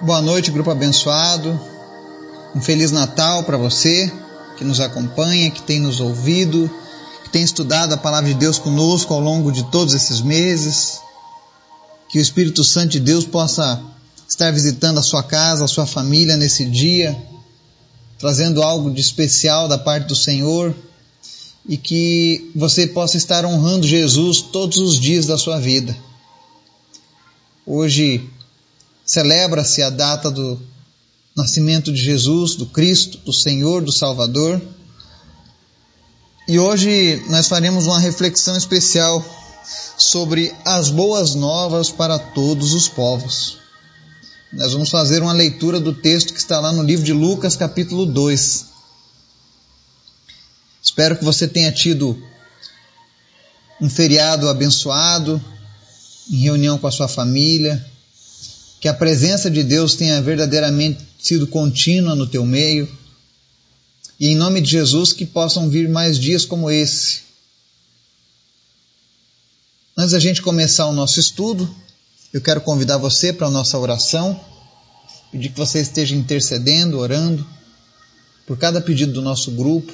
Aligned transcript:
Boa 0.00 0.22
noite, 0.22 0.52
grupo 0.52 0.70
abençoado. 0.70 1.60
Um 2.54 2.60
feliz 2.60 2.92
Natal 2.92 3.42
para 3.42 3.56
você 3.56 4.12
que 4.56 4.64
nos 4.64 4.78
acompanha, 4.78 5.50
que 5.50 5.60
tem 5.60 5.80
nos 5.80 5.98
ouvido, 5.98 6.70
que 7.24 7.30
tem 7.30 7.42
estudado 7.42 7.94
a 7.94 7.96
palavra 7.96 8.32
de 8.32 8.38
Deus 8.38 8.60
conosco 8.60 9.12
ao 9.12 9.18
longo 9.18 9.50
de 9.50 9.68
todos 9.72 9.94
esses 9.94 10.20
meses. 10.20 11.00
Que 12.08 12.20
o 12.20 12.22
Espírito 12.22 12.62
Santo 12.62 12.90
de 12.90 13.00
Deus 13.00 13.24
possa 13.24 13.82
estar 14.28 14.52
visitando 14.52 14.98
a 14.98 15.02
sua 15.02 15.24
casa, 15.24 15.64
a 15.64 15.68
sua 15.68 15.84
família 15.84 16.36
nesse 16.36 16.64
dia, 16.66 17.20
trazendo 18.20 18.62
algo 18.62 18.92
de 18.92 19.00
especial 19.00 19.66
da 19.66 19.78
parte 19.78 20.06
do 20.06 20.14
Senhor 20.14 20.72
e 21.68 21.76
que 21.76 22.52
você 22.54 22.86
possa 22.86 23.16
estar 23.16 23.44
honrando 23.44 23.84
Jesus 23.84 24.42
todos 24.42 24.78
os 24.78 25.00
dias 25.00 25.26
da 25.26 25.36
sua 25.36 25.58
vida. 25.58 25.96
Hoje 27.66 28.30
celebra-se 29.08 29.82
a 29.82 29.88
data 29.88 30.30
do 30.30 30.60
nascimento 31.34 31.90
de 31.90 31.98
Jesus, 31.98 32.56
do 32.56 32.66
Cristo, 32.66 33.16
do 33.24 33.32
Senhor, 33.32 33.82
do 33.82 33.90
Salvador. 33.90 34.60
E 36.46 36.58
hoje 36.58 37.24
nós 37.30 37.48
faremos 37.48 37.86
uma 37.86 37.98
reflexão 37.98 38.54
especial 38.54 39.24
sobre 39.96 40.54
as 40.62 40.90
boas 40.90 41.34
novas 41.34 41.90
para 41.90 42.18
todos 42.18 42.74
os 42.74 42.86
povos. 42.86 43.56
Nós 44.52 44.74
vamos 44.74 44.90
fazer 44.90 45.22
uma 45.22 45.32
leitura 45.32 45.80
do 45.80 45.94
texto 45.94 46.34
que 46.34 46.38
está 46.38 46.60
lá 46.60 46.70
no 46.70 46.82
livro 46.82 47.04
de 47.04 47.14
Lucas, 47.14 47.56
capítulo 47.56 48.04
2. 48.04 48.66
Espero 50.82 51.16
que 51.16 51.24
você 51.24 51.48
tenha 51.48 51.72
tido 51.72 52.22
um 53.80 53.88
feriado 53.88 54.50
abençoado, 54.50 55.42
em 56.30 56.36
reunião 56.36 56.76
com 56.76 56.86
a 56.86 56.92
sua 56.92 57.08
família, 57.08 57.82
que 58.80 58.88
a 58.88 58.94
presença 58.94 59.50
de 59.50 59.62
Deus 59.62 59.94
tenha 59.94 60.20
verdadeiramente 60.22 61.00
sido 61.18 61.46
contínua 61.46 62.14
no 62.14 62.26
teu 62.26 62.46
meio. 62.46 62.88
E 64.20 64.28
em 64.28 64.36
nome 64.36 64.60
de 64.60 64.70
Jesus 64.70 65.12
que 65.12 65.26
possam 65.26 65.68
vir 65.68 65.88
mais 65.88 66.18
dias 66.18 66.44
como 66.44 66.70
esse. 66.70 67.20
Antes 69.96 70.12
da 70.12 70.20
gente 70.20 70.42
começar 70.42 70.86
o 70.86 70.92
nosso 70.92 71.18
estudo, 71.18 71.68
eu 72.32 72.40
quero 72.40 72.60
convidar 72.60 72.98
você 72.98 73.32
para 73.32 73.48
a 73.48 73.50
nossa 73.50 73.78
oração, 73.78 74.38
pedir 75.32 75.48
que 75.48 75.58
você 75.58 75.80
esteja 75.80 76.14
intercedendo, 76.14 76.98
orando 76.98 77.46
por 78.46 78.56
cada 78.56 78.80
pedido 78.80 79.12
do 79.12 79.22
nosso 79.22 79.50
grupo, 79.50 79.92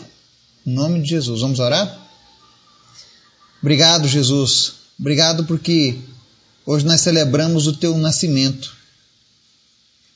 em 0.67 0.73
nome 0.73 1.01
de 1.01 1.09
Jesus. 1.09 1.41
Vamos 1.41 1.59
orar? 1.59 2.01
Obrigado, 3.63 4.07
Jesus. 4.07 4.75
Obrigado 4.99 5.45
porque 5.45 5.99
hoje 6.67 6.85
nós 6.85 7.01
celebramos 7.01 7.67
o 7.67 7.73
teu 7.73 7.97
nascimento. 7.97 8.75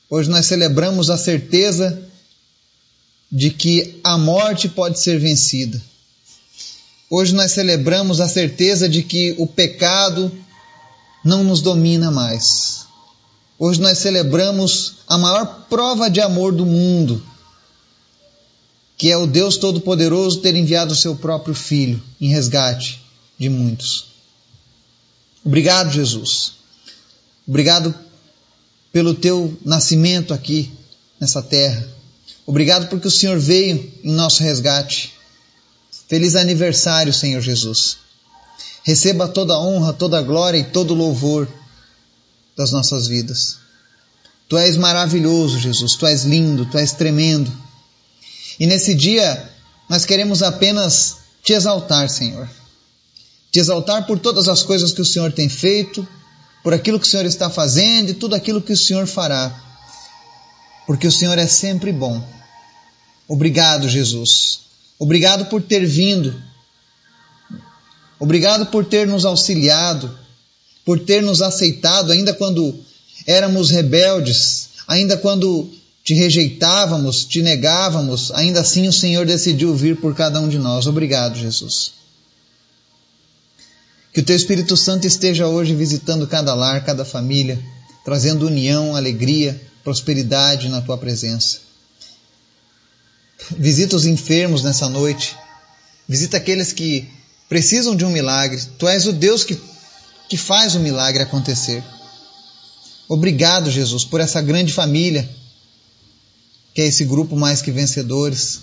Hoje 0.09 0.29
nós 0.29 0.45
celebramos 0.45 1.09
a 1.09 1.17
certeza 1.17 2.01
de 3.31 3.51
que 3.51 3.99
a 4.03 4.17
morte 4.17 4.67
pode 4.67 4.99
ser 4.99 5.19
vencida. 5.19 5.81
Hoje 7.09 7.33
nós 7.33 7.51
celebramos 7.51 8.19
a 8.19 8.27
certeza 8.27 8.89
de 8.89 9.03
que 9.03 9.35
o 9.37 9.47
pecado 9.47 10.31
não 11.23 11.43
nos 11.43 11.61
domina 11.61 12.09
mais. 12.11 12.85
Hoje 13.57 13.81
nós 13.81 13.97
celebramos 13.97 14.95
a 15.07 15.17
maior 15.17 15.65
prova 15.69 16.09
de 16.09 16.21
amor 16.21 16.53
do 16.53 16.65
mundo, 16.65 17.21
que 18.97 19.11
é 19.11 19.17
o 19.17 19.27
Deus 19.27 19.57
Todo-Poderoso 19.57 20.39
ter 20.39 20.55
enviado 20.55 20.93
o 20.93 20.95
seu 20.95 21.15
próprio 21.15 21.53
Filho 21.53 22.01
em 22.21 22.29
resgate 22.29 23.01
de 23.37 23.49
muitos. 23.49 24.08
Obrigado, 25.49 25.91
Jesus. 25.91 26.51
Obrigado 27.47 27.95
pelo 28.93 29.15
teu 29.15 29.57
nascimento 29.65 30.31
aqui 30.31 30.71
nessa 31.19 31.41
terra. 31.41 31.83
Obrigado 32.45 32.87
porque 32.87 33.07
o 33.07 33.11
Senhor 33.11 33.39
veio 33.39 33.91
em 34.03 34.11
nosso 34.11 34.43
resgate. 34.43 35.11
Feliz 36.07 36.35
aniversário, 36.35 37.11
Senhor 37.11 37.41
Jesus. 37.41 37.97
Receba 38.83 39.27
toda 39.27 39.55
a 39.55 39.59
honra, 39.59 39.91
toda 39.91 40.19
a 40.19 40.21
glória 40.21 40.59
e 40.59 40.65
todo 40.65 40.91
o 40.91 40.97
louvor 40.97 41.47
das 42.55 42.71
nossas 42.71 43.07
vidas. 43.07 43.57
Tu 44.47 44.55
és 44.55 44.77
maravilhoso, 44.77 45.57
Jesus. 45.57 45.95
Tu 45.95 46.05
és 46.05 46.25
lindo, 46.25 46.67
tu 46.67 46.77
és 46.77 46.91
tremendo. 46.91 47.51
E 48.59 48.67
nesse 48.67 48.93
dia 48.93 49.49
nós 49.89 50.05
queremos 50.05 50.43
apenas 50.43 51.17
te 51.41 51.53
exaltar, 51.53 52.07
Senhor. 52.07 52.47
Te 53.51 53.59
exaltar 53.59 54.05
por 54.05 54.19
todas 54.19 54.47
as 54.47 54.63
coisas 54.63 54.93
que 54.93 55.01
o 55.01 55.05
Senhor 55.05 55.31
tem 55.31 55.49
feito, 55.49 56.07
por 56.63 56.73
aquilo 56.73 56.99
que 56.99 57.07
o 57.07 57.09
Senhor 57.09 57.25
está 57.25 57.49
fazendo 57.49 58.11
e 58.11 58.13
tudo 58.13 58.35
aquilo 58.35 58.61
que 58.61 58.73
o 58.73 58.77
Senhor 58.77 59.07
fará. 59.07 59.51
Porque 60.85 61.07
o 61.07 61.11
Senhor 61.11 61.37
é 61.37 61.47
sempre 61.47 61.91
bom. 61.91 62.23
Obrigado, 63.27 63.87
Jesus. 63.87 64.61
Obrigado 64.97 65.45
por 65.45 65.61
ter 65.61 65.85
vindo. 65.85 66.33
Obrigado 68.19 68.65
por 68.65 68.83
ter 68.85 69.07
nos 69.07 69.23
auxiliado, 69.23 70.13
por 70.83 70.99
ter 70.99 71.23
nos 71.23 71.41
aceitado, 71.41 72.11
ainda 72.11 72.33
quando 72.33 72.75
éramos 73.25 73.69
rebeldes, 73.69 74.69
ainda 74.87 75.15
quando 75.15 75.71
te 76.03 76.13
rejeitávamos, 76.13 77.23
te 77.23 77.41
negávamos, 77.41 78.31
ainda 78.31 78.61
assim 78.61 78.87
o 78.87 78.93
Senhor 78.93 79.25
decidiu 79.25 79.75
vir 79.75 79.95
por 79.95 80.15
cada 80.15 80.41
um 80.41 80.49
de 80.49 80.57
nós. 80.57 80.87
Obrigado, 80.87 81.37
Jesus. 81.37 81.98
Que 84.13 84.21
o 84.21 84.23
Teu 84.23 84.35
Espírito 84.35 84.75
Santo 84.75 85.05
esteja 85.05 85.47
hoje 85.47 85.75
visitando 85.75 86.27
cada 86.27 86.53
lar, 86.55 86.83
cada 86.83 87.05
família, 87.05 87.59
trazendo 88.03 88.47
união, 88.47 88.95
alegria, 88.95 89.59
prosperidade 89.83 90.67
na 90.69 90.81
Tua 90.81 90.97
presença. 90.97 91.59
Visita 93.57 93.95
os 93.95 94.05
enfermos 94.05 94.63
nessa 94.63 94.89
noite. 94.89 95.35
Visita 96.07 96.37
aqueles 96.37 96.73
que 96.73 97.07
precisam 97.47 97.95
de 97.95 98.03
um 98.03 98.09
milagre. 98.09 98.61
Tu 98.77 98.87
és 98.87 99.05
o 99.05 99.13
Deus 99.13 99.43
que, 99.43 99.59
que 100.27 100.37
faz 100.37 100.75
o 100.75 100.79
milagre 100.79 101.23
acontecer. 101.23 101.83
Obrigado, 103.07 103.71
Jesus, 103.71 104.05
por 104.05 104.19
essa 104.19 104.41
grande 104.41 104.71
família, 104.71 105.27
que 106.73 106.81
é 106.81 106.85
esse 106.85 107.05
grupo 107.05 107.35
mais 107.35 107.61
que 107.61 107.71
vencedores. 107.71 108.61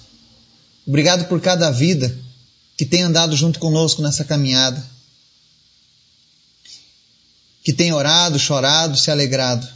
Obrigado 0.86 1.26
por 1.28 1.40
cada 1.40 1.70
vida 1.70 2.16
que 2.76 2.84
tem 2.84 3.02
andado 3.02 3.34
junto 3.36 3.58
conosco 3.58 4.02
nessa 4.02 4.24
caminhada. 4.24 4.95
Que 7.66 7.72
tem 7.72 7.92
orado, 7.92 8.38
chorado, 8.38 8.96
se 8.96 9.10
alegrado. 9.10 9.66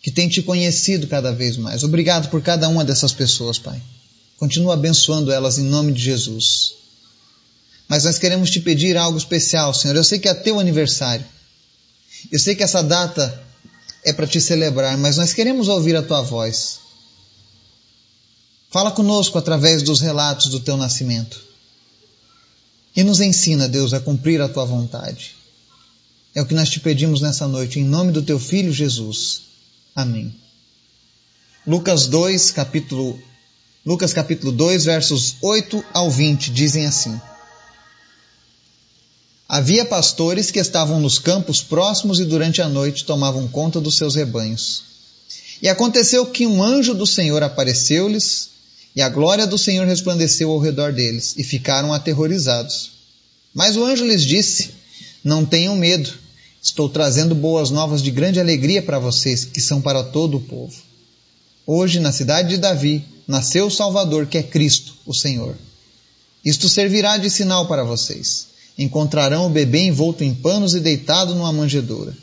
Que 0.00 0.10
tem 0.10 0.26
te 0.26 0.40
conhecido 0.40 1.06
cada 1.06 1.30
vez 1.30 1.58
mais. 1.58 1.84
Obrigado 1.84 2.30
por 2.30 2.40
cada 2.40 2.66
uma 2.66 2.82
dessas 2.82 3.12
pessoas, 3.12 3.58
Pai. 3.58 3.78
Continua 4.38 4.72
abençoando 4.72 5.30
elas 5.30 5.58
em 5.58 5.64
nome 5.64 5.92
de 5.92 6.00
Jesus. 6.00 6.72
Mas 7.86 8.04
nós 8.04 8.18
queremos 8.18 8.50
te 8.50 8.58
pedir 8.58 8.96
algo 8.96 9.18
especial, 9.18 9.74
Senhor. 9.74 9.94
Eu 9.94 10.02
sei 10.02 10.18
que 10.18 10.30
é 10.30 10.32
teu 10.32 10.58
aniversário. 10.58 11.26
Eu 12.32 12.38
sei 12.38 12.54
que 12.54 12.62
essa 12.62 12.82
data 12.82 13.38
é 14.02 14.14
para 14.14 14.26
te 14.26 14.40
celebrar, 14.40 14.96
mas 14.96 15.18
nós 15.18 15.34
queremos 15.34 15.68
ouvir 15.68 15.96
a 15.96 16.02
tua 16.02 16.22
voz. 16.22 16.78
Fala 18.70 18.92
conosco 18.92 19.36
através 19.36 19.82
dos 19.82 20.00
relatos 20.00 20.46
do 20.46 20.60
teu 20.60 20.78
nascimento. 20.78 21.38
E 22.96 23.04
nos 23.04 23.20
ensina, 23.20 23.68
Deus, 23.68 23.92
a 23.92 24.00
cumprir 24.00 24.40
a 24.40 24.48
tua 24.48 24.64
vontade. 24.64 25.38
É 26.34 26.40
o 26.42 26.46
que 26.46 26.54
nós 26.54 26.68
te 26.68 26.80
pedimos 26.80 27.20
nessa 27.20 27.48
noite, 27.48 27.80
em 27.80 27.84
nome 27.84 28.12
do 28.12 28.22
teu 28.22 28.38
filho 28.38 28.72
Jesus. 28.72 29.42
Amém. 29.94 30.34
Lucas 31.66 32.06
2, 32.06 32.50
capítulo 32.52 33.20
Lucas 33.84 34.12
capítulo 34.12 34.52
2, 34.52 34.84
versos 34.84 35.36
8 35.40 35.82
ao 35.94 36.10
20 36.10 36.50
dizem 36.50 36.84
assim: 36.84 37.18
Havia 39.48 39.84
pastores 39.84 40.50
que 40.50 40.58
estavam 40.58 41.00
nos 41.00 41.18
campos 41.18 41.62
próximos 41.62 42.20
e 42.20 42.24
durante 42.24 42.60
a 42.62 42.68
noite 42.68 43.04
tomavam 43.04 43.48
conta 43.48 43.80
dos 43.80 43.96
seus 43.96 44.14
rebanhos. 44.14 44.84
E 45.62 45.68
aconteceu 45.68 46.26
que 46.26 46.46
um 46.46 46.62
anjo 46.62 46.94
do 46.94 47.06
Senhor 47.06 47.42
apareceu-lhes, 47.42 48.50
e 48.94 49.02
a 49.02 49.08
glória 49.08 49.46
do 49.46 49.58
Senhor 49.58 49.86
resplandeceu 49.86 50.50
ao 50.50 50.58
redor 50.58 50.92
deles, 50.92 51.34
e 51.36 51.42
ficaram 51.42 51.92
aterrorizados. 51.92 52.90
Mas 53.54 53.76
o 53.76 53.84
anjo 53.84 54.04
lhes 54.04 54.22
disse: 54.22 54.70
Não 55.24 55.44
tenham 55.44 55.74
medo, 55.74 56.12
estou 56.62 56.88
trazendo 56.88 57.34
boas 57.34 57.70
novas 57.70 58.02
de 58.02 58.10
grande 58.10 58.38
alegria 58.38 58.82
para 58.82 58.98
vocês, 58.98 59.44
que 59.44 59.60
são 59.60 59.80
para 59.80 60.02
todo 60.02 60.36
o 60.36 60.40
povo. 60.40 60.74
Hoje, 61.66 62.00
na 62.00 62.12
cidade 62.12 62.50
de 62.50 62.58
Davi, 62.58 63.04
nasceu 63.26 63.66
o 63.66 63.70
Salvador, 63.70 64.26
que 64.26 64.38
é 64.38 64.42
Cristo, 64.42 64.94
o 65.06 65.14
Senhor. 65.14 65.54
Isto 66.44 66.68
servirá 66.68 67.16
de 67.16 67.30
sinal 67.30 67.66
para 67.68 67.84
vocês. 67.84 68.48
Encontrarão 68.76 69.46
o 69.46 69.50
bebê 69.50 69.86
envolto 69.86 70.24
em 70.24 70.34
panos 70.34 70.74
e 70.74 70.80
deitado 70.80 71.34
numa 71.34 71.52
manjedoura. 71.52 72.16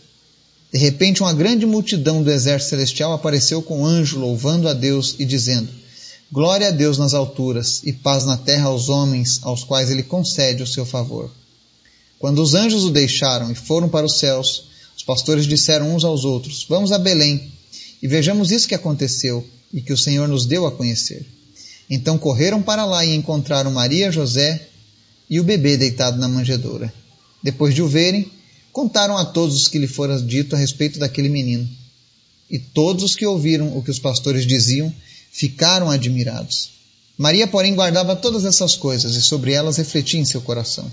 De 0.72 0.78
repente, 0.78 1.22
uma 1.22 1.34
grande 1.34 1.66
multidão 1.66 2.22
do 2.22 2.32
exército 2.32 2.72
celestial 2.72 3.14
apareceu 3.14 3.62
com 3.62 3.82
um 3.82 3.86
anjo, 3.86 4.20
louvando 4.20 4.68
a 4.68 4.74
Deus 4.74 5.16
e 5.18 5.26
dizendo: 5.26 5.70
Glória 6.32 6.68
a 6.68 6.72
Deus 6.72 6.98
nas 6.98 7.14
alturas 7.14 7.82
e 7.86 7.94
paz 7.94 8.26
na 8.26 8.38
terra 8.38 8.66
aos 8.66 8.90
homens 8.90 9.40
aos 9.44 9.64
quais 9.64 9.90
ele 9.90 10.04
concede 10.04 10.62
o 10.62 10.68
seu 10.68 10.86
favor. 10.86 11.32
Quando 12.20 12.42
os 12.42 12.54
anjos 12.56 12.84
o 12.84 12.90
deixaram 12.90 13.52
e 13.52 13.56
foram 13.56 13.88
para 13.88 14.06
os 14.06 14.18
céus, 14.18 14.64
os 14.96 15.04
pastores 15.04 15.46
disseram 15.46 15.96
uns 15.96 16.04
aos 16.04 16.26
outros: 16.26 16.66
Vamos 16.68 16.92
a 16.92 16.98
Belém 16.98 17.52
e 18.02 18.08
vejamos 18.08 18.52
isso 18.52 18.68
que 18.68 18.76
aconteceu 18.76 19.48
e 19.74 19.82
que 19.82 19.94
o 19.94 19.98
Senhor 19.98 20.28
nos 20.28 20.46
deu 20.46 20.66
a 20.66 20.72
conhecer. 20.72 21.26
Então 21.90 22.18
correram 22.18 22.62
para 22.62 22.86
lá 22.86 23.06
e 23.06 23.16
encontraram 23.16 23.72
Maria, 23.72 24.12
José 24.12 24.68
e 25.30 25.40
o 25.40 25.44
bebê 25.44 25.78
deitado 25.78 26.18
na 26.18 26.28
manjedoura. 26.28 26.94
Depois 27.44 27.76
de 27.76 27.82
o 27.82 27.88
verem, 27.88 28.30
contaram 28.72 29.18
a 29.18 29.26
todos 29.26 29.56
os 29.56 29.68
que 29.68 29.78
lhe 29.78 29.88
fora 29.88 30.20
dito 30.22 30.56
a 30.56 30.60
respeito 30.60 31.00
daquele 31.00 31.30
menino. 31.30 31.68
E 32.50 32.58
todos 32.58 33.04
os 33.04 33.16
que 33.16 33.26
ouviram 33.26 33.78
o 33.78 33.84
que 33.84 33.92
os 33.92 34.00
pastores 34.00 34.46
diziam 34.46 34.94
ficaram 35.32 35.90
admirados. 35.90 36.72
Maria, 37.18 37.48
porém, 37.48 37.76
guardava 37.76 38.16
todas 38.16 38.46
essas 38.46 38.76
coisas 38.76 39.16
e 39.16 39.22
sobre 39.22 39.52
elas 39.52 39.78
refletia 39.78 40.20
em 40.20 40.26
seu 40.26 40.42
coração. 40.42 40.90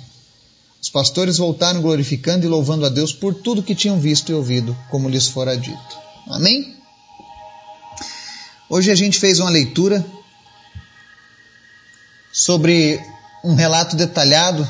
Os 0.85 0.91
pastores 0.91 1.39
voltaram 1.39 1.81
glorificando 1.81 2.45
e 2.45 2.49
louvando 2.49 2.85
a 2.85 2.91
Deus 2.91 3.11
por 3.11 3.33
tudo 3.33 3.63
que 3.63 3.75
tinham 3.75 3.99
visto 3.99 4.31
e 4.31 4.35
ouvido, 4.35 4.77
como 4.91 5.09
lhes 5.09 5.27
fora 5.27 5.57
dito. 5.57 5.99
Amém? 6.27 6.77
Hoje 8.69 8.91
a 8.91 8.95
gente 8.95 9.19
fez 9.19 9.41
uma 9.41 9.49
leitura 9.49 10.05
sobre 12.31 13.01
um 13.43 13.55
relato 13.55 13.97
detalhado 13.97 14.69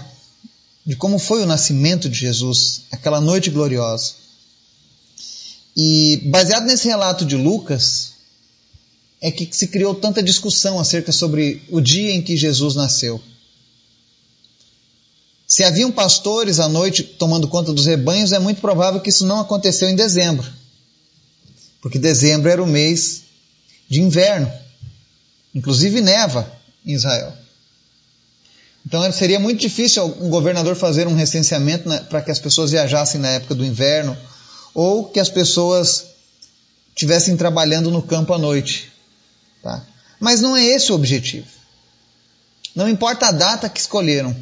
de 0.87 0.95
como 0.95 1.19
foi 1.19 1.43
o 1.43 1.47
nascimento 1.47 2.09
de 2.09 2.17
Jesus, 2.17 2.83
aquela 2.93 3.21
noite 3.21 3.51
gloriosa. 3.51 4.13
E 5.77 6.23
baseado 6.27 6.67
nesse 6.67 6.87
relato 6.87 7.25
de 7.25 7.35
Lucas, 7.35 8.13
é 9.21 9.33
que 9.33 9.49
se 9.51 9.67
criou 9.67 9.97
tanta 9.97 10.23
discussão 10.23 10.79
acerca 10.79 11.11
sobre 11.11 11.61
o 11.69 11.81
dia 11.81 12.13
em 12.13 12.23
que 12.23 12.37
Jesus 12.37 12.77
nasceu. 12.77 13.21
Se 15.47 15.63
haviam 15.63 15.93
pastores 15.93 16.59
à 16.59 16.69
noite 16.69 17.03
tomando 17.03 17.49
conta 17.49 17.73
dos 17.73 17.87
rebanhos, 17.87 18.33
é 18.33 18.39
muito 18.39 18.61
provável 18.61 19.01
que 19.01 19.11
isso 19.11 19.27
não 19.27 19.41
aconteceu 19.41 19.89
em 19.89 19.95
dezembro, 19.95 20.47
porque 21.83 21.99
dezembro 21.99 22.51
era 22.51 22.63
o 22.63 22.67
mês 22.67 23.23
de 23.89 24.01
inverno, 24.01 24.51
inclusive 25.55 26.01
neva 26.01 26.51
em 26.85 26.93
Israel. 26.93 27.33
Então 28.87 29.11
seria 29.13 29.39
muito 29.41 29.61
difícil 29.61 30.05
um 30.05 30.29
governador 30.29 30.77
fazer 30.77 31.07
um 31.07 31.15
recenseamento 31.15 31.89
para 32.09 32.21
que 32.21 32.31
as 32.31 32.39
pessoas 32.39 32.71
viajassem 32.71 33.21
na 33.21 33.29
época 33.29 33.55
do 33.55 33.65
inverno 33.65 34.17
ou 34.75 35.05
que 35.05 35.21
as 35.21 35.31
pessoas 35.31 36.07
estivessem 36.91 37.37
trabalhando 37.37 37.91
no 37.91 38.03
campo 38.03 38.35
à 38.35 38.39
noite. 38.39 38.93
Tá? 39.63 39.83
Mas 40.21 40.41
não 40.41 40.57
é 40.57 40.65
esse 40.65 40.93
o 40.93 40.95
objetivo. 40.95 41.47
Não 42.75 42.89
importa 42.89 43.29
a 43.29 43.33
data 43.33 43.69
que 43.69 43.81
escolheram, 43.81 44.37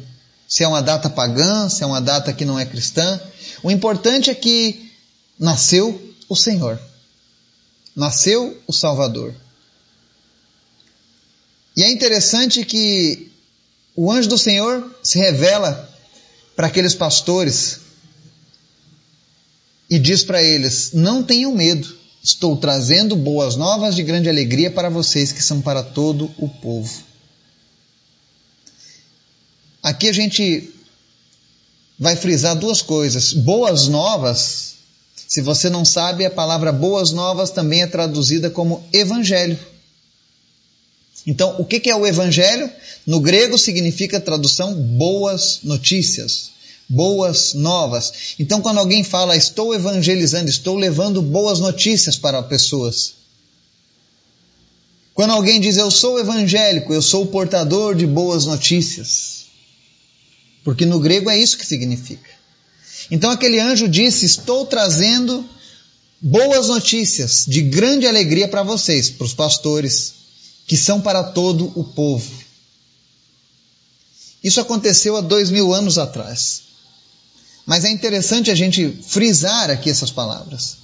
se 0.53 0.63
é 0.63 0.67
uma 0.67 0.83
data 0.83 1.09
pagã, 1.09 1.67
se 1.67 1.81
é 1.81 1.85
uma 1.87 1.99
data 1.99 2.31
que 2.31 2.45
não 2.45 2.59
é 2.59 2.63
cristã, 2.63 3.19
o 3.63 3.71
importante 3.71 4.29
é 4.29 4.35
que 4.35 4.91
nasceu 5.39 6.13
o 6.29 6.35
Senhor, 6.35 6.79
nasceu 7.95 8.61
o 8.67 8.71
Salvador. 8.71 9.33
E 11.75 11.81
é 11.81 11.91
interessante 11.91 12.63
que 12.63 13.31
o 13.95 14.11
anjo 14.11 14.29
do 14.29 14.37
Senhor 14.37 14.95
se 15.01 15.17
revela 15.17 15.89
para 16.55 16.67
aqueles 16.67 16.93
pastores 16.93 17.79
e 19.89 19.97
diz 19.97 20.23
para 20.23 20.43
eles: 20.43 20.91
Não 20.93 21.23
tenham 21.23 21.51
medo, 21.55 21.97
estou 22.23 22.55
trazendo 22.57 23.15
boas 23.15 23.55
novas 23.55 23.95
de 23.95 24.03
grande 24.03 24.29
alegria 24.29 24.69
para 24.69 24.87
vocês 24.87 25.31
que 25.31 25.41
são 25.41 25.61
para 25.61 25.81
todo 25.81 26.31
o 26.37 26.47
povo. 26.47 27.12
Aqui 29.83 30.07
a 30.07 30.13
gente 30.13 30.73
vai 31.99 32.15
frisar 32.15 32.55
duas 32.55 32.81
coisas. 32.81 33.33
Boas 33.33 33.89
novas, 33.89 34.75
se 35.27 35.41
você 35.41 35.69
não 35.69 35.83
sabe, 35.83 36.25
a 36.25 36.31
palavra 36.31 36.71
boas 36.71 37.11
novas 37.11 37.51
também 37.51 37.81
é 37.81 37.87
traduzida 37.87 38.49
como 38.49 38.81
evangelho. 38.93 39.59
Então, 41.27 41.55
o 41.59 41.65
que 41.65 41.89
é 41.89 41.95
o 41.95 42.07
evangelho? 42.07 42.69
No 43.05 43.19
grego 43.19 43.57
significa 43.57 44.21
tradução 44.21 44.73
boas 44.73 45.59
notícias, 45.63 46.51
boas 46.87 47.53
novas. 47.53 48.35
Então, 48.39 48.61
quando 48.61 48.77
alguém 48.77 49.03
fala 49.03 49.35
estou 49.35 49.75
evangelizando, 49.75 50.49
estou 50.49 50.77
levando 50.77 51.21
boas 51.21 51.59
notícias 51.59 52.17
para 52.17 52.41
pessoas. 52.43 53.15
Quando 55.13 55.31
alguém 55.31 55.59
diz 55.59 55.75
eu 55.77 55.91
sou 55.91 56.19
evangélico, 56.19 56.93
eu 56.93 57.01
sou 57.01 57.23
o 57.23 57.27
portador 57.27 57.95
de 57.95 58.07
boas 58.07 58.45
notícias. 58.45 59.42
Porque 60.63 60.85
no 60.85 60.99
grego 60.99 61.29
é 61.29 61.37
isso 61.37 61.57
que 61.57 61.65
significa. 61.65 62.29
Então 63.11 63.29
aquele 63.29 63.59
anjo 63.59 63.87
disse: 63.87 64.25
Estou 64.25 64.65
trazendo 64.65 65.47
boas 66.21 66.69
notícias 66.69 67.45
de 67.47 67.61
grande 67.61 68.07
alegria 68.07 68.47
para 68.47 68.63
vocês, 68.63 69.09
para 69.09 69.25
os 69.25 69.33
pastores, 69.33 70.13
que 70.65 70.77
são 70.77 71.01
para 71.01 71.23
todo 71.23 71.71
o 71.75 71.83
povo. 71.83 72.31
Isso 74.43 74.59
aconteceu 74.59 75.15
há 75.17 75.21
dois 75.21 75.49
mil 75.51 75.73
anos 75.73 75.97
atrás. 75.97 76.63
Mas 77.65 77.85
é 77.85 77.89
interessante 77.89 78.51
a 78.51 78.55
gente 78.55 78.89
frisar 79.07 79.69
aqui 79.69 79.89
essas 79.89 80.11
palavras. 80.11 80.77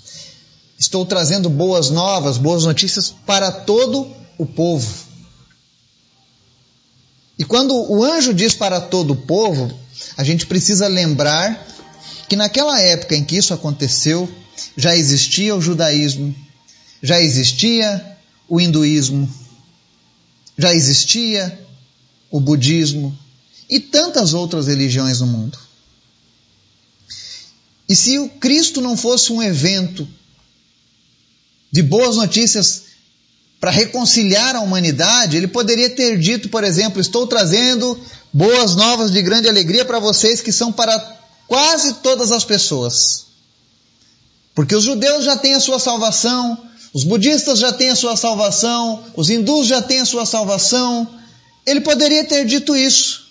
Estou 0.78 1.06
trazendo 1.06 1.50
boas 1.50 1.90
novas, 1.90 2.38
boas 2.38 2.64
notícias 2.64 3.14
para 3.26 3.52
todo 3.52 4.10
o 4.38 4.46
povo. 4.46 5.09
E 7.40 7.46
quando 7.46 7.74
o 7.74 8.04
anjo 8.04 8.34
diz 8.34 8.54
para 8.54 8.82
todo 8.82 9.12
o 9.14 9.16
povo, 9.16 9.74
a 10.18 10.26
gente 10.26 10.46
precisa 10.46 10.88
lembrar 10.88 11.66
que 12.28 12.36
naquela 12.36 12.78
época 12.82 13.16
em 13.16 13.24
que 13.24 13.38
isso 13.38 13.54
aconteceu, 13.54 14.30
já 14.76 14.94
existia 14.94 15.56
o 15.56 15.62
judaísmo, 15.62 16.36
já 17.02 17.22
existia 17.22 18.18
o 18.48 18.60
hinduísmo, 18.60 19.34
já 20.58 20.74
existia 20.74 21.66
o 22.30 22.42
budismo 22.42 23.18
e 23.70 23.80
tantas 23.80 24.34
outras 24.34 24.68
religiões 24.68 25.22
no 25.22 25.28
mundo. 25.28 25.58
E 27.88 27.96
se 27.96 28.20
o 28.20 28.28
Cristo 28.28 28.82
não 28.82 28.98
fosse 28.98 29.32
um 29.32 29.42
evento 29.42 30.06
de 31.72 31.82
boas 31.82 32.18
notícias 32.18 32.89
para 33.60 33.72
reconciliar 33.72 34.56
a 34.56 34.62
humanidade, 34.62 35.36
ele 35.36 35.48
poderia 35.48 35.90
ter 35.90 36.18
dito, 36.18 36.50
por 36.50 36.64
exemplo, 36.64 37.02
estou 37.02 37.28
trazendo 37.28 38.00
boas 38.32 38.76
novas 38.76 39.12
de 39.12 39.22
grande 39.22 39.50
alegria 39.50 39.84
para 39.84 40.00
vocês 40.00 40.42
que 40.42 40.52
são 40.52 40.72
para 40.72 40.98
quase 41.48 41.96
todas 41.96 42.32
as 42.32 42.46
pessoas. 42.46 43.26
Porque 44.56 44.76
os 44.76 44.84
judeus 44.84 45.26
já 45.26 45.36
têm 45.36 45.56
a 45.56 45.60
sua 45.60 45.80
salvação, 45.80 46.58
os 46.94 47.04
budistas 47.04 47.60
já 47.60 47.72
têm 47.72 47.90
a 47.90 47.96
sua 47.96 48.16
salvação, 48.16 49.04
os 49.16 49.30
hindus 49.30 49.68
já 49.68 49.82
têm 49.82 50.00
a 50.00 50.06
sua 50.06 50.26
salvação. 50.26 51.08
Ele 51.66 51.82
poderia 51.82 52.24
ter 52.24 52.46
dito 52.46 52.76
isso. 52.76 53.28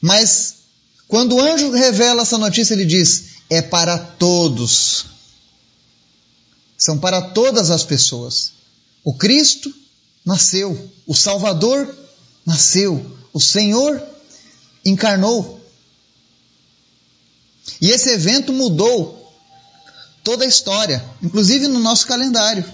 Mas 0.00 0.56
quando 1.06 1.36
o 1.36 1.40
anjo 1.40 1.70
revela 1.70 2.22
essa 2.22 2.38
notícia, 2.38 2.74
ele 2.74 2.84
diz: 2.84 3.24
é 3.48 3.62
para 3.62 3.98
todos. 3.98 5.06
São 6.76 6.98
para 6.98 7.20
todas 7.20 7.70
as 7.70 7.84
pessoas. 7.84 8.52
O 9.04 9.12
Cristo 9.12 9.72
nasceu, 10.24 10.90
o 11.06 11.14
Salvador 11.14 11.94
nasceu, 12.46 13.18
o 13.32 13.40
Senhor 13.40 14.02
encarnou. 14.84 15.60
E 17.80 17.90
esse 17.90 18.10
evento 18.10 18.52
mudou 18.52 19.20
toda 20.22 20.44
a 20.44 20.48
história, 20.48 21.04
inclusive 21.22 21.68
no 21.68 21.78
nosso 21.78 22.06
calendário. 22.06 22.64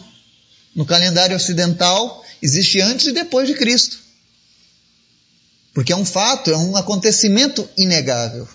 No 0.74 0.86
calendário 0.86 1.36
ocidental 1.36 2.24
existe 2.40 2.80
antes 2.80 3.08
e 3.08 3.12
depois 3.12 3.48
de 3.48 3.54
Cristo. 3.54 3.98
Porque 5.74 5.92
é 5.92 5.96
um 5.96 6.04
fato, 6.04 6.50
é 6.50 6.56
um 6.56 6.76
acontecimento 6.76 7.68
inegável. 7.76 8.48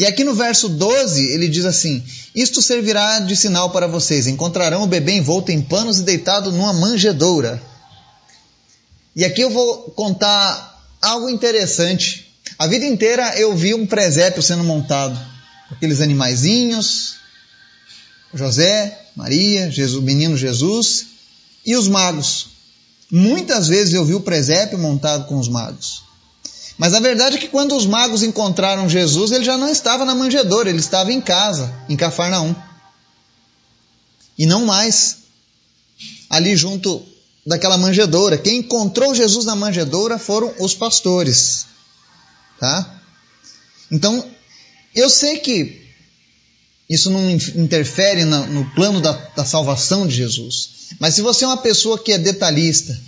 E 0.00 0.06
aqui 0.06 0.24
no 0.24 0.34
verso 0.34 0.66
12 0.66 1.26
ele 1.26 1.46
diz 1.46 1.66
assim: 1.66 2.02
Isto 2.34 2.62
servirá 2.62 3.20
de 3.20 3.36
sinal 3.36 3.68
para 3.68 3.86
vocês: 3.86 4.26
encontrarão 4.26 4.82
o 4.82 4.86
bebê 4.86 5.12
envolto 5.12 5.52
em 5.52 5.60
panos 5.60 5.98
e 5.98 6.04
deitado 6.04 6.50
numa 6.50 6.72
manjedoura. 6.72 7.62
E 9.14 9.26
aqui 9.26 9.42
eu 9.42 9.50
vou 9.50 9.90
contar 9.90 10.82
algo 11.02 11.28
interessante. 11.28 12.32
A 12.58 12.66
vida 12.66 12.86
inteira 12.86 13.38
eu 13.38 13.54
vi 13.54 13.74
um 13.74 13.86
presépio 13.86 14.42
sendo 14.42 14.64
montado, 14.64 15.20
aqueles 15.70 16.00
animaizinhos, 16.00 17.16
José, 18.32 18.98
Maria, 19.14 19.70
Jesus, 19.70 20.02
menino 20.02 20.34
Jesus 20.34 21.08
e 21.66 21.76
os 21.76 21.88
magos. 21.88 22.46
Muitas 23.10 23.68
vezes 23.68 23.92
eu 23.92 24.06
vi 24.06 24.14
o 24.14 24.22
presépio 24.22 24.78
montado 24.78 25.26
com 25.26 25.38
os 25.38 25.46
magos. 25.46 26.09
Mas 26.80 26.94
a 26.94 27.00
verdade 27.00 27.36
é 27.36 27.38
que 27.38 27.48
quando 27.48 27.76
os 27.76 27.84
magos 27.84 28.22
encontraram 28.22 28.88
Jesus, 28.88 29.32
ele 29.32 29.44
já 29.44 29.58
não 29.58 29.68
estava 29.68 30.06
na 30.06 30.14
manjedoura, 30.14 30.70
ele 30.70 30.78
estava 30.78 31.12
em 31.12 31.20
casa, 31.20 31.70
em 31.90 31.94
Cafarnaum. 31.94 32.56
E 34.38 34.46
não 34.46 34.64
mais 34.64 35.18
ali 36.30 36.56
junto 36.56 37.06
daquela 37.46 37.76
manjedoura. 37.76 38.38
Quem 38.38 38.60
encontrou 38.60 39.14
Jesus 39.14 39.44
na 39.44 39.54
manjedoura 39.54 40.18
foram 40.18 40.54
os 40.58 40.72
pastores. 40.72 41.66
Tá? 42.58 43.02
Então, 43.92 44.26
eu 44.94 45.10
sei 45.10 45.38
que 45.38 45.86
Isso 46.88 47.10
não 47.10 47.30
interfere 47.30 48.24
no, 48.24 48.46
no 48.46 48.70
plano 48.70 49.02
da, 49.02 49.12
da 49.12 49.44
salvação 49.44 50.06
de 50.06 50.14
Jesus. 50.16 50.70
Mas 50.98 51.14
se 51.14 51.20
você 51.20 51.44
é 51.44 51.46
uma 51.46 51.58
pessoa 51.58 51.98
que 51.98 52.10
é 52.10 52.16
detalhista 52.16 52.98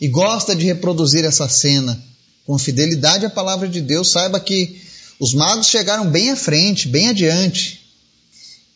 e 0.00 0.08
gosta 0.08 0.56
de 0.56 0.64
reproduzir 0.64 1.26
essa 1.26 1.46
cena 1.46 2.10
com 2.46 2.58
fidelidade 2.58 3.26
à 3.26 3.30
palavra 3.30 3.68
de 3.68 3.80
Deus, 3.80 4.10
saiba 4.10 4.40
que 4.40 4.80
os 5.18 5.34
magos 5.34 5.68
chegaram 5.68 6.10
bem 6.10 6.30
à 6.30 6.36
frente, 6.36 6.88
bem 6.88 7.08
adiante. 7.08 7.80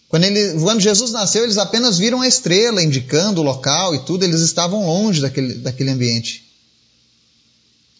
Quando, 0.09 0.25
ele, 0.25 0.61
quando 0.61 0.81
Jesus 0.81 1.11
nasceu, 1.11 1.43
eles 1.43 1.59
apenas 1.59 1.99
viram 1.99 2.21
a 2.21 2.29
estrela 2.29 2.83
indicando 2.83 3.41
o 3.41 3.45
local 3.45 3.95
e 3.95 4.05
tudo, 4.05 4.25
eles 4.25 4.41
estavam 4.41 4.87
longe 4.87 5.21
daquele, 5.21 5.55
daquele 5.55 5.91
ambiente. 5.91 6.45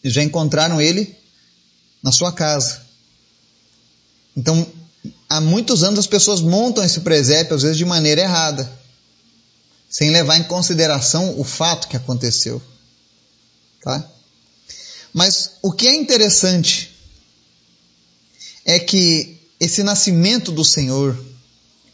Eles 0.03 0.13
já 0.13 0.23
encontraram 0.23 0.79
ele 0.79 1.13
na 2.01 2.11
sua 2.11 2.31
casa. 2.31 2.81
Então, 4.35 4.65
há 5.27 5.41
muitos 5.41 5.83
anos 5.83 5.99
as 5.99 6.07
pessoas 6.07 6.39
montam 6.39 6.83
esse 6.83 7.01
presépio, 7.01 7.55
às 7.55 7.63
vezes 7.63 7.77
de 7.77 7.83
maneira 7.83 8.21
errada, 8.21 8.71
sem 9.89 10.11
levar 10.11 10.37
em 10.37 10.43
consideração 10.43 11.37
o 11.39 11.43
fato 11.43 11.87
que 11.87 11.97
aconteceu. 11.97 12.61
Tá? 13.81 14.09
Mas 15.17 15.53
o 15.63 15.71
que 15.71 15.87
é 15.87 15.95
interessante 15.95 16.91
é 18.63 18.77
que 18.77 19.35
esse 19.59 19.81
nascimento 19.81 20.51
do 20.51 20.63
Senhor, 20.63 21.17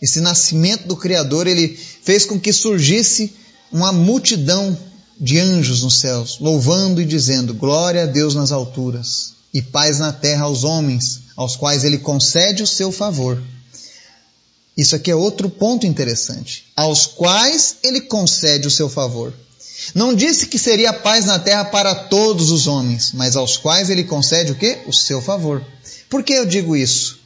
esse 0.01 0.20
nascimento 0.20 0.86
do 0.89 0.98
Criador, 0.98 1.48
ele 1.48 1.70
fez 1.70 2.25
com 2.25 2.38
que 2.38 2.51
surgisse 2.51 3.34
uma 3.72 3.94
multidão 3.94 4.77
de 5.18 5.39
anjos 5.39 5.84
nos 5.84 6.01
céus, 6.01 6.38
louvando 6.42 7.01
e 7.01 7.06
dizendo: 7.06 7.53
Glória 7.53 8.03
a 8.03 8.06
Deus 8.06 8.36
nas 8.36 8.51
alturas 8.51 9.36
e 9.53 9.62
paz 9.62 10.00
na 10.00 10.12
terra 10.12 10.44
aos 10.44 10.65
homens, 10.65 11.22
aos 11.38 11.56
quais 11.56 11.86
ele 11.86 12.00
concede 12.00 12.62
o 12.62 12.68
seu 12.68 12.92
favor. 12.92 13.42
Isso 14.75 14.98
aqui 14.98 15.10
é 15.10 15.15
outro 15.15 15.50
ponto 15.50 15.88
interessante. 15.88 16.65
Aos 16.75 17.06
quais 17.06 17.77
ele 17.84 18.01
concede 18.01 18.68
o 18.68 18.72
seu 18.72 18.89
favor. 18.89 19.34
Não 19.93 20.13
disse 20.13 20.47
que 20.47 20.57
seria 20.57 20.93
paz 20.93 21.25
na 21.25 21.39
terra 21.39 21.65
para 21.65 21.93
todos 21.93 22.51
os 22.51 22.67
homens, 22.67 23.11
mas 23.13 23.35
aos 23.35 23.57
quais 23.57 23.89
ele 23.89 24.03
concede 24.03 24.51
o 24.51 24.55
quê? 24.55 24.81
O 24.87 24.93
seu 24.93 25.21
favor. 25.21 25.65
Por 26.09 26.23
que 26.23 26.33
eu 26.33 26.45
digo 26.45 26.75
isso? 26.75 27.19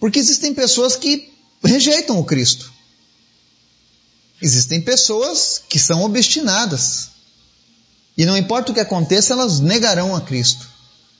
Porque 0.00 0.18
existem 0.18 0.54
pessoas 0.54 0.96
que 0.96 1.32
rejeitam 1.62 2.18
o 2.18 2.24
Cristo. 2.24 2.72
Existem 4.40 4.80
pessoas 4.80 5.60
que 5.68 5.78
são 5.78 6.02
obstinadas. 6.02 7.08
E 8.16 8.24
não 8.24 8.36
importa 8.36 8.70
o 8.70 8.74
que 8.74 8.80
aconteça, 8.80 9.32
elas 9.32 9.60
negarão 9.60 10.14
a 10.14 10.20
Cristo. 10.20 10.68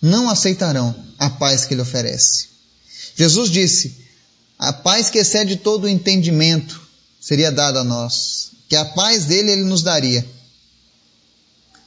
Não 0.01 0.29
aceitarão 0.29 0.95
a 1.19 1.31
paz 1.31 1.65
que 1.65 1.75
ele 1.75 1.83
oferece. 1.83 2.49
Jesus 3.17 3.51
disse: 3.51 3.97
A 4.59 4.73
paz 4.73 5.09
que 5.09 5.19
excede 5.19 5.57
todo 5.57 5.85
o 5.85 5.89
entendimento 5.89 6.81
seria 7.21 7.51
dada 7.51 7.81
a 7.81 7.85
nós, 7.85 8.51
que 8.69 8.77
a 8.77 8.85
paz 8.85 9.27
dele 9.27 9.53
ele 9.53 9.65
nos 9.65 9.83
daria. 9.83 10.27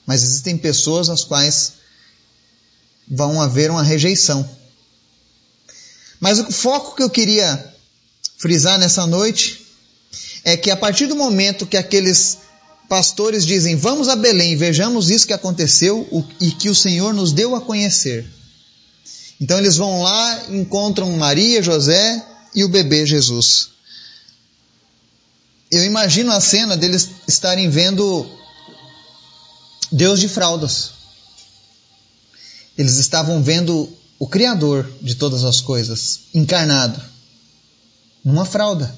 Mas 0.05 0.23
existem 0.23 0.57
pessoas 0.57 1.09
às 1.09 1.23
quais 1.23 1.73
vão 3.07 3.41
haver 3.41 3.71
uma 3.71 3.83
rejeição. 3.83 4.47
Mas 6.19 6.39
o 6.39 6.51
foco 6.51 6.95
que 6.95 7.03
eu 7.03 7.09
queria 7.09 7.73
frisar 8.37 8.79
nessa 8.79 9.05
noite 9.05 9.65
é 10.43 10.55
que 10.55 10.71
a 10.71 10.77
partir 10.77 11.07
do 11.07 11.15
momento 11.15 11.65
que 11.65 11.77
aqueles 11.77 12.39
pastores 12.87 13.45
dizem: 13.45 13.75
Vamos 13.75 14.07
a 14.09 14.15
Belém, 14.15 14.55
vejamos 14.55 15.09
isso 15.09 15.27
que 15.27 15.33
aconteceu 15.33 16.07
e 16.39 16.51
que 16.51 16.69
o 16.69 16.75
Senhor 16.75 17.13
nos 17.13 17.31
deu 17.31 17.55
a 17.55 17.61
conhecer. 17.61 18.25
Então 19.39 19.59
eles 19.59 19.75
vão 19.77 20.01
lá, 20.01 20.45
encontram 20.49 21.11
Maria, 21.17 21.61
José 21.61 22.25
e 22.55 22.63
o 22.63 22.69
bebê 22.69 23.05
Jesus. 23.05 23.76
Eu 25.69 25.83
imagino 25.83 26.31
a 26.31 26.39
cena 26.39 26.77
deles 26.77 27.09
estarem 27.27 27.69
vendo 27.69 28.25
Deus 29.91 30.19
de 30.19 30.29
fraldas. 30.29 30.91
Eles 32.77 32.97
estavam 32.97 33.43
vendo 33.43 33.91
o 34.19 34.27
Criador 34.27 34.89
de 35.01 35.15
todas 35.15 35.43
as 35.43 35.59
coisas 35.59 36.21
encarnado 36.33 37.01
numa 38.23 38.45
fralda. 38.45 38.97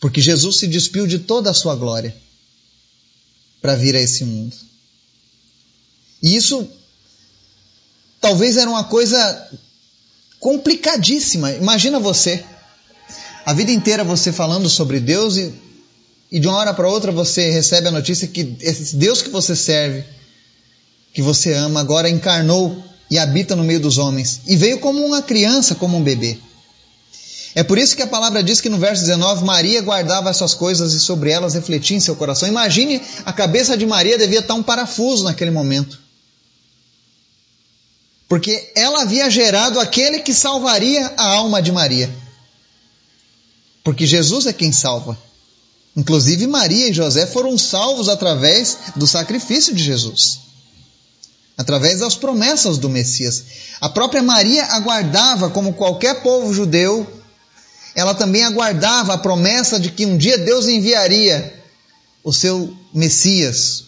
Porque 0.00 0.20
Jesus 0.20 0.58
se 0.58 0.66
despiu 0.66 1.06
de 1.06 1.20
toda 1.20 1.50
a 1.50 1.54
sua 1.54 1.74
glória 1.76 2.14
para 3.60 3.76
vir 3.76 3.94
a 3.94 4.00
esse 4.00 4.24
mundo. 4.24 4.54
E 6.22 6.36
isso 6.36 6.68
talvez 8.20 8.56
era 8.56 8.68
uma 8.68 8.84
coisa 8.84 9.50
complicadíssima. 10.38 11.52
Imagina 11.52 11.98
você, 11.98 12.44
a 13.46 13.52
vida 13.52 13.70
inteira 13.70 14.02
você 14.02 14.32
falando 14.32 14.68
sobre 14.68 14.98
Deus 14.98 15.36
e, 15.36 15.54
e 16.32 16.40
de 16.40 16.48
uma 16.48 16.56
hora 16.56 16.74
para 16.74 16.88
outra 16.88 17.12
você 17.12 17.48
recebe 17.48 17.86
a 17.86 17.92
notícia 17.92 18.26
que 18.26 18.56
esse 18.60 18.96
Deus 18.96 19.22
que 19.22 19.30
você 19.30 19.54
serve, 19.54 20.04
que 21.14 21.22
você 21.22 21.52
ama, 21.52 21.78
agora 21.78 22.10
encarnou 22.10 22.76
e 23.08 23.16
habita 23.16 23.54
no 23.54 23.62
meio 23.62 23.78
dos 23.78 23.98
homens. 23.98 24.40
E 24.48 24.56
veio 24.56 24.80
como 24.80 24.98
uma 25.06 25.22
criança, 25.22 25.76
como 25.76 25.96
um 25.96 26.02
bebê. 26.02 26.36
É 27.54 27.62
por 27.62 27.78
isso 27.78 27.94
que 27.94 28.02
a 28.02 28.06
palavra 28.08 28.42
diz 28.42 28.60
que 28.60 28.68
no 28.68 28.78
verso 28.78 29.02
19, 29.02 29.44
Maria 29.44 29.80
guardava 29.80 30.28
essas 30.28 30.52
coisas 30.52 30.92
e 30.92 30.98
sobre 30.98 31.30
elas 31.30 31.54
refletia 31.54 31.96
em 31.96 32.00
seu 32.00 32.16
coração. 32.16 32.48
Imagine, 32.48 33.00
a 33.24 33.32
cabeça 33.32 33.76
de 33.76 33.86
Maria 33.86 34.18
devia 34.18 34.40
estar 34.40 34.54
um 34.54 34.62
parafuso 34.62 35.22
naquele 35.22 35.52
momento. 35.52 36.00
Porque 38.28 38.72
ela 38.74 39.02
havia 39.02 39.30
gerado 39.30 39.78
aquele 39.78 40.18
que 40.18 40.34
salvaria 40.34 41.12
a 41.16 41.34
alma 41.34 41.62
de 41.62 41.70
Maria. 41.70 42.25
Porque 43.86 44.04
Jesus 44.04 44.46
é 44.46 44.52
quem 44.52 44.72
salva. 44.72 45.16
Inclusive 45.96 46.44
Maria 46.48 46.88
e 46.88 46.92
José 46.92 47.24
foram 47.24 47.56
salvos 47.56 48.08
através 48.08 48.78
do 48.96 49.06
sacrifício 49.06 49.72
de 49.72 49.80
Jesus. 49.80 50.40
Através 51.56 52.00
das 52.00 52.16
promessas 52.16 52.78
do 52.78 52.88
Messias. 52.88 53.44
A 53.80 53.88
própria 53.88 54.24
Maria 54.24 54.64
aguardava, 54.72 55.50
como 55.50 55.74
qualquer 55.74 56.20
povo 56.20 56.52
judeu, 56.52 57.06
ela 57.94 58.12
também 58.12 58.42
aguardava 58.42 59.14
a 59.14 59.18
promessa 59.18 59.78
de 59.78 59.92
que 59.92 60.04
um 60.04 60.18
dia 60.18 60.36
Deus 60.36 60.66
enviaria 60.66 61.62
o 62.24 62.32
seu 62.32 62.76
Messias, 62.92 63.84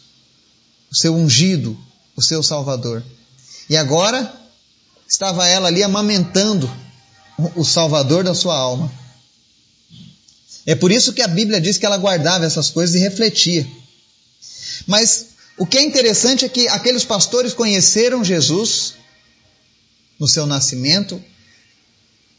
o 0.93 0.97
seu 0.97 1.13
ungido, 1.13 1.77
o 2.15 2.23
seu 2.23 2.41
Salvador. 2.41 3.03
E 3.69 3.77
agora 3.77 4.33
estava 5.09 5.45
ela 5.49 5.67
ali 5.67 5.83
amamentando 5.83 6.71
o 7.57 7.65
Salvador 7.65 8.23
da 8.23 8.33
sua 8.33 8.57
alma. 8.57 9.08
É 10.69 10.75
por 10.75 10.93
isso 10.93 11.15
que 11.15 11.23
a 11.23 11.27
Bíblia 11.27 11.63
diz 11.63 11.79
que 11.79 11.87
ela 11.87 11.97
guardava 11.97 12.45
essas 12.45 12.69
coisas 12.69 12.95
e 12.95 12.99
refletia. 12.99 13.67
Mas 14.87 15.29
o 15.57 15.65
que 15.65 15.79
é 15.79 15.83
interessante 15.83 16.45
é 16.45 16.49
que 16.51 16.69
aqueles 16.69 17.07
pastores 17.07 17.55
conheceram 17.55 18.23
Jesus 18.23 18.93
no 20.21 20.29
seu 20.29 20.45
nascimento, 20.45 21.25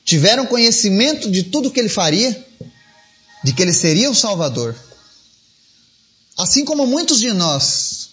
tiveram 0.06 0.46
conhecimento 0.46 1.28
de 1.32 1.42
tudo 1.42 1.72
que 1.72 1.80
ele 1.80 1.90
faria, 1.90 2.46
de 3.44 3.52
que 3.52 3.64
ele 3.64 3.74
seria 3.74 4.12
o 4.12 4.16
Salvador. 4.16 4.76
Assim 6.38 6.64
como 6.64 6.86
muitos 6.86 7.20
de 7.20 7.34
nós, 7.34 8.12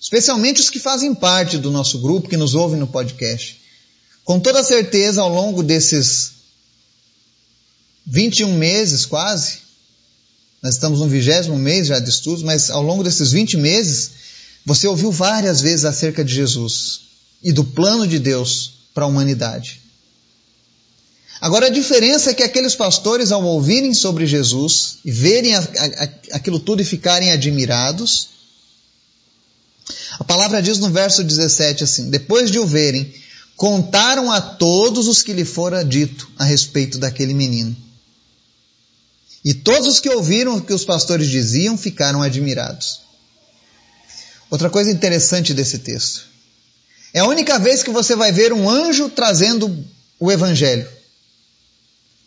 especialmente 0.00 0.60
os 0.60 0.70
que 0.70 0.78
fazem 0.78 1.12
parte 1.12 1.58
do 1.58 1.72
nosso 1.72 1.98
grupo, 1.98 2.28
que 2.28 2.36
nos 2.36 2.54
ouvem 2.54 2.78
no 2.78 2.86
podcast, 2.86 3.60
com 4.22 4.38
toda 4.38 4.62
certeza 4.62 5.22
ao 5.22 5.28
longo 5.28 5.60
desses 5.64 6.37
21 8.10 8.54
meses 8.54 9.04
quase, 9.04 9.58
nós 10.62 10.74
estamos 10.74 11.00
no 11.00 11.08
vigésimo 11.08 11.58
mês 11.58 11.86
já 11.86 11.98
de 11.98 12.08
estudos, 12.08 12.42
mas 12.42 12.70
ao 12.70 12.82
longo 12.82 13.04
desses 13.04 13.30
20 13.30 13.58
meses, 13.58 14.10
você 14.64 14.88
ouviu 14.88 15.12
várias 15.12 15.60
vezes 15.60 15.84
acerca 15.84 16.24
de 16.24 16.34
Jesus 16.34 17.00
e 17.42 17.52
do 17.52 17.62
plano 17.62 18.06
de 18.06 18.18
Deus 18.18 18.72
para 18.94 19.04
a 19.04 19.08
humanidade. 19.08 19.82
Agora, 21.38 21.66
a 21.66 21.70
diferença 21.70 22.30
é 22.30 22.34
que 22.34 22.42
aqueles 22.42 22.74
pastores, 22.74 23.30
ao 23.30 23.44
ouvirem 23.44 23.92
sobre 23.92 24.26
Jesus 24.26 24.98
e 25.04 25.10
verem 25.12 25.54
a, 25.54 25.60
a, 25.60 26.36
aquilo 26.36 26.58
tudo 26.58 26.80
e 26.80 26.86
ficarem 26.86 27.30
admirados, 27.30 28.30
a 30.18 30.24
palavra 30.24 30.62
diz 30.62 30.78
no 30.78 30.88
verso 30.88 31.22
17 31.22 31.84
assim: 31.84 32.10
depois 32.10 32.50
de 32.50 32.58
o 32.58 32.66
verem, 32.66 33.12
contaram 33.54 34.32
a 34.32 34.40
todos 34.40 35.06
os 35.06 35.22
que 35.22 35.32
lhe 35.32 35.44
fora 35.44 35.84
dito 35.84 36.28
a 36.38 36.44
respeito 36.44 36.98
daquele 36.98 37.34
menino. 37.34 37.76
E 39.44 39.54
todos 39.54 39.86
os 39.86 40.00
que 40.00 40.08
ouviram 40.10 40.56
o 40.56 40.60
que 40.60 40.72
os 40.72 40.84
pastores 40.84 41.28
diziam 41.28 41.78
ficaram 41.78 42.22
admirados. 42.22 43.00
Outra 44.50 44.70
coisa 44.70 44.90
interessante 44.90 45.54
desse 45.54 45.78
texto. 45.80 46.26
É 47.12 47.20
a 47.20 47.26
única 47.26 47.58
vez 47.58 47.82
que 47.82 47.90
você 47.90 48.14
vai 48.14 48.32
ver 48.32 48.52
um 48.52 48.68
anjo 48.68 49.08
trazendo 49.08 49.84
o 50.18 50.30
evangelho. 50.30 50.88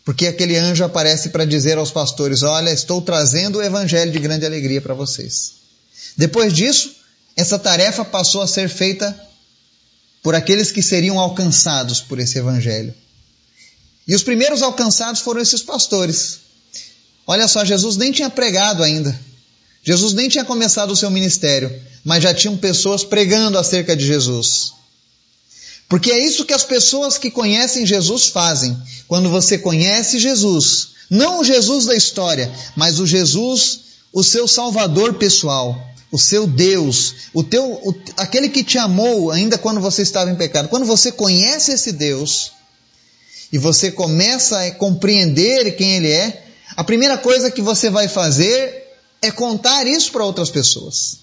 Porque 0.03 0.27
aquele 0.27 0.57
anjo 0.57 0.83
aparece 0.83 1.29
para 1.29 1.45
dizer 1.45 1.77
aos 1.77 1.91
pastores: 1.91 2.41
Olha, 2.41 2.71
estou 2.71 3.01
trazendo 3.01 3.59
o 3.59 3.63
evangelho 3.63 4.11
de 4.11 4.19
grande 4.19 4.45
alegria 4.45 4.81
para 4.81 4.93
vocês. 4.93 5.53
Depois 6.17 6.53
disso, 6.53 6.95
essa 7.35 7.59
tarefa 7.59 8.03
passou 8.03 8.41
a 8.41 8.47
ser 8.47 8.67
feita 8.67 9.17
por 10.23 10.35
aqueles 10.35 10.71
que 10.71 10.81
seriam 10.81 11.19
alcançados 11.19 12.01
por 12.01 12.19
esse 12.19 12.37
evangelho. 12.37 12.93
E 14.07 14.15
os 14.15 14.23
primeiros 14.23 14.61
alcançados 14.61 15.21
foram 15.21 15.41
esses 15.41 15.61
pastores. 15.61 16.39
Olha 17.31 17.47
só, 17.47 17.63
Jesus 17.63 17.95
nem 17.95 18.11
tinha 18.11 18.29
pregado 18.29 18.83
ainda. 18.83 19.17
Jesus 19.81 20.11
nem 20.11 20.27
tinha 20.27 20.43
começado 20.43 20.91
o 20.91 20.97
seu 20.97 21.09
ministério, 21.09 21.73
mas 22.03 22.21
já 22.21 22.33
tinham 22.33 22.57
pessoas 22.57 23.05
pregando 23.05 23.57
acerca 23.57 23.95
de 23.95 24.05
Jesus. 24.05 24.73
Porque 25.87 26.11
é 26.11 26.19
isso 26.19 26.43
que 26.43 26.51
as 26.51 26.65
pessoas 26.65 27.17
que 27.17 27.31
conhecem 27.31 27.85
Jesus 27.85 28.27
fazem. 28.27 28.77
Quando 29.07 29.29
você 29.29 29.57
conhece 29.57 30.19
Jesus, 30.19 30.89
não 31.09 31.39
o 31.39 31.43
Jesus 31.45 31.85
da 31.85 31.95
história, 31.95 32.51
mas 32.75 32.99
o 32.99 33.07
Jesus, 33.07 33.79
o 34.11 34.25
seu 34.25 34.45
Salvador 34.45 35.13
pessoal, 35.13 35.81
o 36.11 36.19
seu 36.19 36.45
Deus, 36.45 37.15
o 37.33 37.45
teu, 37.45 37.63
o, 37.63 37.95
aquele 38.17 38.49
que 38.49 38.61
te 38.61 38.77
amou 38.77 39.31
ainda 39.31 39.57
quando 39.57 39.79
você 39.79 40.01
estava 40.01 40.29
em 40.29 40.35
pecado. 40.35 40.67
Quando 40.67 40.85
você 40.85 41.13
conhece 41.13 41.71
esse 41.71 41.93
Deus 41.93 42.51
e 43.53 43.57
você 43.57 43.89
começa 43.89 44.59
a 44.59 44.71
compreender 44.71 45.77
quem 45.77 45.95
Ele 45.95 46.11
é, 46.11 46.50
a 46.75 46.83
primeira 46.83 47.17
coisa 47.17 47.51
que 47.51 47.61
você 47.61 47.89
vai 47.89 48.07
fazer 48.07 48.87
é 49.21 49.29
contar 49.29 49.85
isso 49.87 50.11
para 50.11 50.25
outras 50.25 50.49
pessoas. 50.49 51.19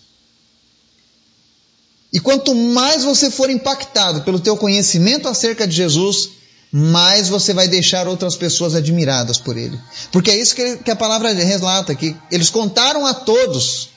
E 2.12 2.20
quanto 2.20 2.54
mais 2.54 3.04
você 3.04 3.30
for 3.30 3.50
impactado 3.50 4.22
pelo 4.22 4.40
teu 4.40 4.56
conhecimento 4.56 5.28
acerca 5.28 5.66
de 5.66 5.74
Jesus, 5.74 6.30
mais 6.72 7.28
você 7.28 7.52
vai 7.52 7.68
deixar 7.68 8.06
outras 8.08 8.36
pessoas 8.36 8.74
admiradas 8.74 9.38
por 9.38 9.56
ele. 9.56 9.78
Porque 10.10 10.30
é 10.30 10.36
isso 10.36 10.54
que, 10.54 10.90
a 10.90 10.96
palavra 10.96 11.32
relata, 11.32 11.94
que 11.94 12.16
eles 12.30 12.50
contaram 12.50 13.06
a 13.06 13.12
todos. 13.12 13.90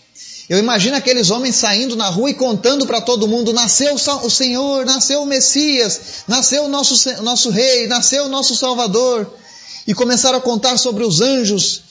Eu 0.50 0.58
imagino 0.60 0.98
aqueles 0.98 1.30
homens 1.30 1.56
saindo 1.56 1.96
na 1.96 2.10
rua 2.10 2.30
e 2.30 2.34
contando 2.34 2.86
para 2.86 3.00
todo 3.00 3.28
mundo: 3.28 3.54
nasceu 3.54 3.96
o 3.96 4.30
Senhor, 4.30 4.86
nasceu 4.86 5.22
o 5.22 5.26
Messias, 5.26 6.24
nasceu 6.28 6.66
o 6.66 6.68
nosso, 6.68 7.24
nosso 7.24 7.50
Rei, 7.50 7.88
nasceu 7.88 8.26
o 8.26 8.30
nosso 8.30 8.56
Salvador. 8.56 9.32
E 9.88 9.94
começaram 9.94 10.38
a 10.38 10.42
contar 10.42 10.78
sobre 10.78 11.04
os 11.04 11.22
anjos 11.22 11.84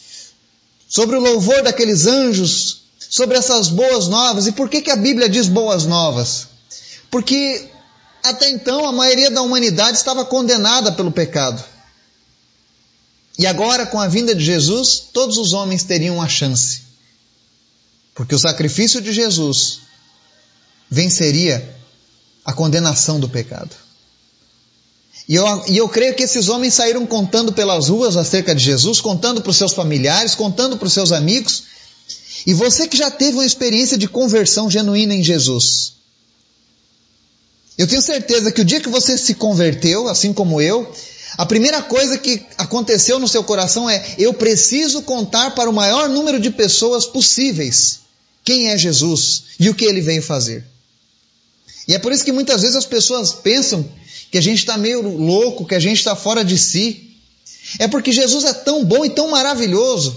sobre 0.90 1.14
o 1.14 1.20
louvor 1.20 1.62
daqueles 1.62 2.08
anjos, 2.08 2.80
sobre 2.98 3.38
essas 3.38 3.68
boas 3.68 4.08
novas. 4.08 4.48
E 4.48 4.52
por 4.52 4.68
que, 4.68 4.82
que 4.82 4.90
a 4.90 4.96
Bíblia 4.96 5.28
diz 5.28 5.46
boas 5.46 5.86
novas? 5.86 6.48
Porque 7.08 7.70
até 8.24 8.50
então 8.50 8.84
a 8.84 8.92
maioria 8.92 9.30
da 9.30 9.40
humanidade 9.40 9.96
estava 9.96 10.24
condenada 10.24 10.90
pelo 10.90 11.12
pecado. 11.12 11.62
E 13.38 13.46
agora, 13.46 13.86
com 13.86 14.00
a 14.00 14.08
vinda 14.08 14.34
de 14.34 14.44
Jesus, 14.44 14.98
todos 15.12 15.38
os 15.38 15.52
homens 15.52 15.84
teriam 15.84 16.20
a 16.20 16.28
chance. 16.28 16.82
Porque 18.12 18.34
o 18.34 18.38
sacrifício 18.38 19.00
de 19.00 19.12
Jesus 19.12 19.78
venceria 20.90 21.76
a 22.44 22.52
condenação 22.52 23.20
do 23.20 23.28
pecado. 23.28 23.70
E 25.30 25.36
eu, 25.36 25.44
e 25.68 25.76
eu 25.76 25.88
creio 25.88 26.12
que 26.16 26.24
esses 26.24 26.48
homens 26.48 26.74
saíram 26.74 27.06
contando 27.06 27.52
pelas 27.52 27.88
ruas 27.88 28.16
acerca 28.16 28.52
de 28.52 28.64
Jesus, 28.64 29.00
contando 29.00 29.40
para 29.40 29.50
os 29.50 29.56
seus 29.56 29.72
familiares, 29.72 30.34
contando 30.34 30.76
para 30.76 30.88
os 30.88 30.92
seus 30.92 31.12
amigos. 31.12 31.62
E 32.44 32.52
você 32.52 32.88
que 32.88 32.96
já 32.96 33.12
teve 33.12 33.34
uma 33.34 33.44
experiência 33.44 33.96
de 33.96 34.08
conversão 34.08 34.68
genuína 34.68 35.14
em 35.14 35.22
Jesus, 35.22 35.92
eu 37.78 37.86
tenho 37.86 38.02
certeza 38.02 38.50
que 38.50 38.60
o 38.60 38.64
dia 38.64 38.80
que 38.80 38.88
você 38.88 39.16
se 39.16 39.34
converteu, 39.34 40.08
assim 40.08 40.32
como 40.32 40.60
eu, 40.60 40.92
a 41.38 41.46
primeira 41.46 41.80
coisa 41.80 42.18
que 42.18 42.44
aconteceu 42.58 43.20
no 43.20 43.28
seu 43.28 43.44
coração 43.44 43.88
é: 43.88 44.04
eu 44.18 44.34
preciso 44.34 45.00
contar 45.02 45.52
para 45.52 45.70
o 45.70 45.72
maior 45.72 46.08
número 46.08 46.40
de 46.40 46.50
pessoas 46.50 47.06
possíveis 47.06 48.00
quem 48.44 48.70
é 48.70 48.76
Jesus 48.76 49.44
e 49.60 49.70
o 49.70 49.76
que 49.76 49.84
ele 49.84 50.00
veio 50.00 50.24
fazer. 50.24 50.64
E 51.86 51.94
é 51.94 52.00
por 52.00 52.10
isso 52.10 52.24
que 52.24 52.32
muitas 52.32 52.62
vezes 52.62 52.74
as 52.74 52.86
pessoas 52.86 53.32
pensam 53.32 53.88
que 54.30 54.38
a 54.38 54.40
gente 54.40 54.58
está 54.58 54.76
meio 54.76 55.02
louco, 55.02 55.66
que 55.66 55.74
a 55.74 55.80
gente 55.80 55.98
está 55.98 56.14
fora 56.14 56.44
de 56.44 56.56
si. 56.56 57.16
É 57.78 57.88
porque 57.88 58.12
Jesus 58.12 58.44
é 58.44 58.52
tão 58.52 58.84
bom 58.84 59.04
e 59.04 59.10
tão 59.10 59.30
maravilhoso 59.30 60.16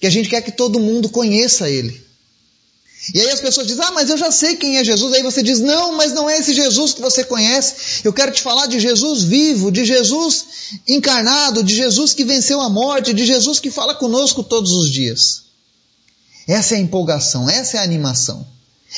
que 0.00 0.06
a 0.06 0.10
gente 0.10 0.28
quer 0.28 0.42
que 0.42 0.52
todo 0.52 0.80
mundo 0.80 1.08
conheça 1.08 1.68
Ele. 1.68 2.06
E 3.14 3.20
aí 3.20 3.30
as 3.30 3.40
pessoas 3.40 3.66
dizem, 3.66 3.84
ah, 3.84 3.92
mas 3.92 4.10
eu 4.10 4.16
já 4.16 4.32
sei 4.32 4.56
quem 4.56 4.78
é 4.78 4.84
Jesus. 4.84 5.12
Aí 5.12 5.22
você 5.22 5.42
diz, 5.42 5.60
não, 5.60 5.96
mas 5.96 6.12
não 6.12 6.28
é 6.28 6.38
esse 6.38 6.52
Jesus 6.52 6.92
que 6.92 7.00
você 7.00 7.22
conhece. 7.22 8.00
Eu 8.02 8.12
quero 8.12 8.32
te 8.32 8.42
falar 8.42 8.66
de 8.66 8.80
Jesus 8.80 9.22
vivo, 9.22 9.70
de 9.70 9.84
Jesus 9.84 10.44
encarnado, 10.88 11.62
de 11.62 11.74
Jesus 11.74 12.14
que 12.14 12.24
venceu 12.24 12.60
a 12.60 12.68
morte, 12.68 13.14
de 13.14 13.24
Jesus 13.24 13.60
que 13.60 13.70
fala 13.70 13.94
conosco 13.94 14.42
todos 14.42 14.72
os 14.72 14.90
dias. 14.90 15.42
Essa 16.48 16.74
é 16.74 16.78
a 16.78 16.80
empolgação, 16.80 17.48
essa 17.48 17.76
é 17.76 17.80
a 17.80 17.84
animação. 17.84 18.46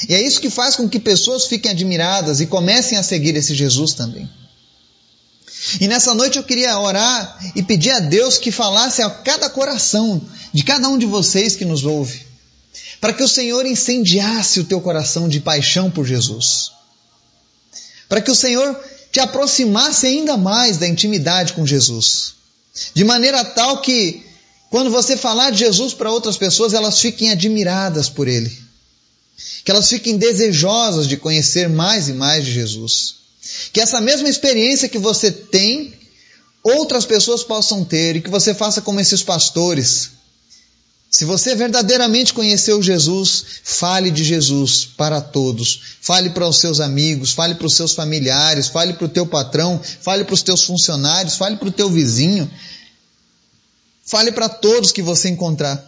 E 0.08 0.14
é 0.14 0.22
isso 0.22 0.40
que 0.40 0.50
faz 0.50 0.76
com 0.76 0.88
que 0.88 1.00
pessoas 1.00 1.46
fiquem 1.46 1.70
admiradas 1.70 2.40
e 2.40 2.46
comecem 2.46 2.96
a 2.96 3.02
seguir 3.02 3.34
esse 3.36 3.54
Jesus 3.54 3.94
também. 3.94 4.28
E 5.80 5.86
nessa 5.86 6.14
noite 6.14 6.38
eu 6.38 6.44
queria 6.44 6.78
orar 6.78 7.38
e 7.54 7.62
pedir 7.62 7.90
a 7.90 8.00
Deus 8.00 8.38
que 8.38 8.50
falasse 8.50 9.02
a 9.02 9.10
cada 9.10 9.50
coração 9.50 10.20
de 10.52 10.62
cada 10.62 10.88
um 10.88 10.96
de 10.96 11.06
vocês 11.06 11.54
que 11.54 11.64
nos 11.64 11.84
ouve, 11.84 12.22
para 13.00 13.12
que 13.12 13.22
o 13.22 13.28
Senhor 13.28 13.66
incendiasse 13.66 14.60
o 14.60 14.64
teu 14.64 14.80
coração 14.80 15.28
de 15.28 15.40
paixão 15.40 15.90
por 15.90 16.06
Jesus, 16.06 16.72
para 18.08 18.20
que 18.20 18.30
o 18.30 18.34
Senhor 18.34 18.78
te 19.12 19.20
aproximasse 19.20 20.06
ainda 20.06 20.36
mais 20.36 20.78
da 20.78 20.88
intimidade 20.88 21.52
com 21.52 21.66
Jesus, 21.66 22.34
de 22.94 23.04
maneira 23.04 23.44
tal 23.44 23.80
que 23.82 24.24
quando 24.70 24.90
você 24.90 25.16
falar 25.16 25.50
de 25.50 25.58
Jesus 25.58 25.94
para 25.94 26.10
outras 26.10 26.36
pessoas, 26.36 26.74
elas 26.74 27.00
fiquem 27.00 27.30
admiradas 27.30 28.08
por 28.08 28.28
Ele, 28.28 28.56
que 29.64 29.70
elas 29.70 29.88
fiquem 29.88 30.16
desejosas 30.16 31.06
de 31.06 31.16
conhecer 31.16 31.68
mais 31.68 32.08
e 32.08 32.12
mais 32.12 32.44
de 32.44 32.52
Jesus. 32.52 33.17
Que 33.72 33.80
essa 33.80 34.00
mesma 34.00 34.28
experiência 34.28 34.88
que 34.88 34.98
você 34.98 35.30
tem, 35.30 35.94
outras 36.62 37.04
pessoas 37.04 37.42
possam 37.42 37.84
ter 37.84 38.16
e 38.16 38.20
que 38.20 38.30
você 38.30 38.54
faça 38.54 38.80
como 38.80 39.00
esses 39.00 39.22
pastores. 39.22 40.10
Se 41.10 41.24
você 41.24 41.54
verdadeiramente 41.54 42.34
conheceu 42.34 42.82
Jesus, 42.82 43.44
fale 43.64 44.10
de 44.10 44.22
Jesus 44.22 44.84
para 44.84 45.20
todos. 45.20 45.80
Fale 46.02 46.30
para 46.30 46.46
os 46.46 46.58
seus 46.58 46.80
amigos, 46.80 47.32
fale 47.32 47.54
para 47.54 47.66
os 47.66 47.74
seus 47.74 47.94
familiares, 47.94 48.68
fale 48.68 48.92
para 48.92 49.06
o 49.06 49.08
teu 49.08 49.26
patrão, 49.26 49.80
fale 50.02 50.24
para 50.24 50.34
os 50.34 50.42
teus 50.42 50.64
funcionários, 50.64 51.36
fale 51.36 51.56
para 51.56 51.68
o 51.68 51.72
teu 51.72 51.88
vizinho. 51.88 52.50
Fale 54.04 54.32
para 54.32 54.48
todos 54.48 54.92
que 54.92 55.02
você 55.02 55.28
encontrar. 55.28 55.82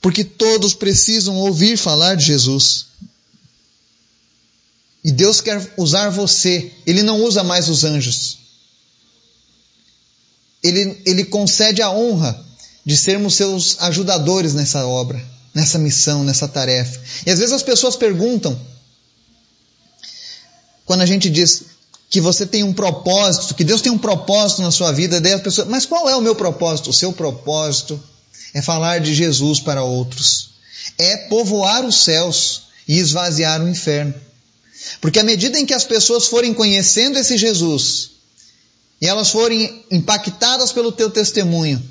Porque 0.00 0.24
todos 0.24 0.74
precisam 0.74 1.36
ouvir 1.36 1.76
falar 1.76 2.16
de 2.16 2.24
Jesus. 2.24 2.86
E 5.04 5.10
Deus 5.10 5.40
quer 5.40 5.72
usar 5.76 6.10
você. 6.10 6.72
Ele 6.86 7.02
não 7.02 7.22
usa 7.22 7.42
mais 7.42 7.68
os 7.68 7.84
anjos. 7.84 8.38
Ele, 10.62 11.00
ele 11.04 11.24
concede 11.24 11.82
a 11.82 11.90
honra 11.90 12.38
de 12.84 12.96
sermos 12.96 13.34
seus 13.34 13.76
ajudadores 13.80 14.54
nessa 14.54 14.86
obra, 14.86 15.20
nessa 15.52 15.78
missão, 15.78 16.22
nessa 16.22 16.46
tarefa. 16.46 17.00
E 17.26 17.30
às 17.30 17.38
vezes 17.38 17.52
as 17.52 17.62
pessoas 17.62 17.96
perguntam, 17.96 18.58
quando 20.84 21.00
a 21.00 21.06
gente 21.06 21.28
diz 21.28 21.64
que 22.08 22.20
você 22.20 22.44
tem 22.44 22.62
um 22.62 22.72
propósito, 22.72 23.54
que 23.54 23.64
Deus 23.64 23.80
tem 23.80 23.90
um 23.90 23.98
propósito 23.98 24.62
na 24.62 24.70
sua 24.70 24.92
vida, 24.92 25.20
daí 25.20 25.32
as 25.32 25.40
pessoas, 25.40 25.66
mas 25.66 25.86
qual 25.86 26.08
é 26.08 26.14
o 26.14 26.20
meu 26.20 26.34
propósito? 26.34 26.90
O 26.90 26.92
seu 26.92 27.12
propósito 27.12 28.00
é 28.54 28.60
falar 28.60 29.00
de 29.00 29.14
Jesus 29.14 29.58
para 29.60 29.82
outros, 29.82 30.50
é 30.98 31.16
povoar 31.28 31.84
os 31.84 32.04
céus 32.04 32.64
e 32.86 32.98
esvaziar 32.98 33.62
o 33.62 33.68
inferno. 33.68 34.14
Porque 35.00 35.18
à 35.18 35.24
medida 35.24 35.58
em 35.58 35.66
que 35.66 35.74
as 35.74 35.84
pessoas 35.84 36.26
forem 36.26 36.54
conhecendo 36.54 37.18
esse 37.18 37.36
Jesus 37.36 38.10
e 39.00 39.06
elas 39.06 39.30
forem 39.30 39.84
impactadas 39.90 40.72
pelo 40.72 40.92
teu 40.92 41.10
testemunho, 41.10 41.82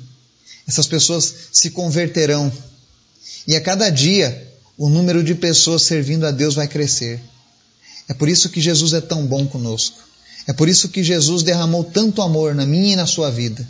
essas 0.66 0.86
pessoas 0.86 1.34
se 1.52 1.70
converterão. 1.70 2.52
E 3.46 3.56
a 3.56 3.60
cada 3.60 3.90
dia 3.90 4.50
o 4.78 4.88
número 4.88 5.22
de 5.22 5.34
pessoas 5.34 5.82
servindo 5.82 6.26
a 6.26 6.30
Deus 6.30 6.54
vai 6.54 6.66
crescer. 6.66 7.20
É 8.08 8.14
por 8.14 8.28
isso 8.28 8.48
que 8.48 8.60
Jesus 8.60 8.92
é 8.92 9.00
tão 9.00 9.26
bom 9.26 9.46
conosco. 9.46 9.98
É 10.46 10.52
por 10.52 10.68
isso 10.68 10.88
que 10.88 11.04
Jesus 11.04 11.42
derramou 11.42 11.84
tanto 11.84 12.20
amor 12.20 12.54
na 12.54 12.66
minha 12.66 12.94
e 12.94 12.96
na 12.96 13.06
sua 13.06 13.30
vida. 13.30 13.66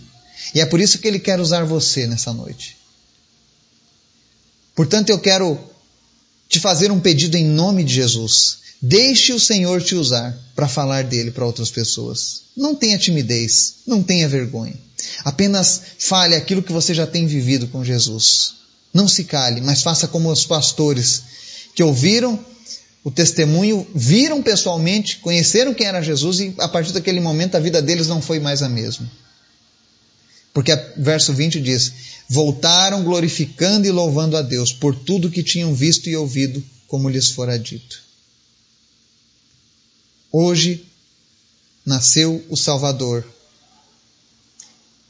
E 0.54 0.60
é 0.60 0.66
por 0.66 0.80
isso 0.80 0.98
que 0.98 1.06
Ele 1.06 1.18
quer 1.18 1.38
usar 1.40 1.64
você 1.64 2.06
nessa 2.06 2.32
noite. 2.32 2.76
Portanto, 4.74 5.10
eu 5.10 5.18
quero 5.18 5.58
te 6.48 6.58
fazer 6.58 6.90
um 6.90 7.00
pedido 7.00 7.36
em 7.36 7.44
nome 7.44 7.84
de 7.84 7.94
Jesus. 7.94 8.58
Deixe 8.84 9.32
o 9.32 9.38
Senhor 9.38 9.80
te 9.80 9.94
usar 9.94 10.36
para 10.56 10.66
falar 10.66 11.04
dele 11.04 11.30
para 11.30 11.46
outras 11.46 11.70
pessoas. 11.70 12.42
Não 12.56 12.74
tenha 12.74 12.98
timidez, 12.98 13.76
não 13.86 14.02
tenha 14.02 14.28
vergonha. 14.28 14.74
Apenas 15.24 15.82
fale 16.00 16.34
aquilo 16.34 16.64
que 16.64 16.72
você 16.72 16.92
já 16.92 17.06
tem 17.06 17.24
vivido 17.24 17.68
com 17.68 17.84
Jesus. 17.84 18.54
Não 18.92 19.06
se 19.06 19.22
cale, 19.22 19.60
mas 19.60 19.82
faça 19.82 20.08
como 20.08 20.32
os 20.32 20.44
pastores 20.44 21.22
que 21.76 21.82
ouviram 21.82 22.44
o 23.04 23.10
testemunho, 23.10 23.86
viram 23.94 24.42
pessoalmente, 24.42 25.18
conheceram 25.18 25.72
quem 25.72 25.86
era 25.86 26.02
Jesus 26.02 26.40
e 26.40 26.54
a 26.58 26.66
partir 26.68 26.92
daquele 26.92 27.20
momento 27.20 27.56
a 27.56 27.60
vida 27.60 27.80
deles 27.80 28.08
não 28.08 28.20
foi 28.20 28.40
mais 28.40 28.62
a 28.62 28.68
mesma. 28.68 29.08
Porque 30.52 30.74
verso 30.96 31.32
20 31.32 31.60
diz: 31.60 31.92
Voltaram 32.28 33.04
glorificando 33.04 33.86
e 33.86 33.92
louvando 33.92 34.36
a 34.36 34.42
Deus 34.42 34.72
por 34.72 34.94
tudo 34.94 35.30
que 35.30 35.42
tinham 35.42 35.72
visto 35.72 36.08
e 36.08 36.16
ouvido, 36.16 36.62
como 36.88 37.08
lhes 37.08 37.30
fora 37.30 37.56
dito. 37.56 38.11
Hoje 40.32 40.86
nasceu 41.84 42.42
o 42.48 42.56
Salvador. 42.56 43.24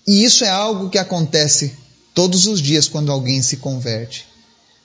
E 0.06 0.24
isso 0.24 0.44
é 0.44 0.48
algo 0.48 0.90
que 0.90 0.98
acontece 0.98 1.72
todos 2.12 2.46
os 2.46 2.61
dias 2.61 2.88
quando 2.88 3.12
alguém 3.12 3.40
se 3.40 3.58
converte. 3.58 4.26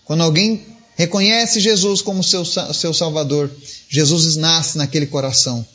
Quando 0.06 0.21
alguém 0.21 0.65
reconhece 0.95 1.60
Jesus 1.60 2.02
como 2.02 2.23
seu, 2.23 2.45
seu 2.45 2.93
Salvador, 2.93 3.52
Jesus 3.89 4.36
nasce 4.36 4.78
naquele 4.78 5.08
coração. 5.08 5.65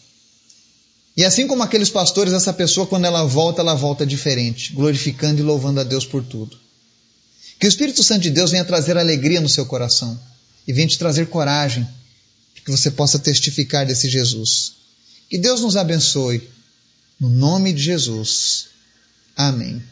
E 1.16 1.24
assim 1.24 1.46
como 1.46 1.62
aqueles 1.62 1.90
pastores, 1.90 2.32
essa 2.32 2.52
pessoa, 2.52 2.86
quando 2.86 3.04
ela 3.04 3.24
volta, 3.24 3.60
ela 3.60 3.74
volta 3.74 4.06
diferente, 4.06 4.72
glorificando 4.72 5.40
e 5.40 5.44
louvando 5.44 5.80
a 5.80 5.84
Deus 5.84 6.06
por 6.06 6.24
tudo. 6.24 6.56
Que 7.60 7.66
o 7.66 7.68
Espírito 7.68 8.02
Santo 8.02 8.22
de 8.22 8.30
Deus 8.30 8.50
venha 8.50 8.64
trazer 8.64 8.96
alegria 8.96 9.40
no 9.40 9.48
seu 9.48 9.66
coração 9.66 10.18
e 10.66 10.72
venha 10.72 10.88
te 10.88 10.98
trazer 10.98 11.26
coragem, 11.26 11.86
que 12.64 12.70
você 12.70 12.90
possa 12.90 13.18
testificar 13.18 13.86
desse 13.86 14.08
Jesus. 14.08 14.74
Que 15.28 15.38
Deus 15.38 15.60
nos 15.60 15.76
abençoe. 15.76 16.48
No 17.18 17.28
nome 17.28 17.72
de 17.72 17.82
Jesus. 17.82 18.68
Amém. 19.36 19.82